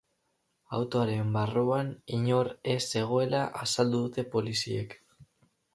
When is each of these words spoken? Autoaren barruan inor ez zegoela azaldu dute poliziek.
Autoaren 0.77 1.29
barruan 1.35 1.91
inor 2.19 2.49
ez 2.77 2.81
zegoela 2.95 3.45
azaldu 3.67 4.05
dute 4.09 4.29
poliziek. 4.37 4.99